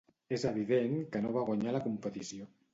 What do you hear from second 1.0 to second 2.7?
que no va guanyar la competició.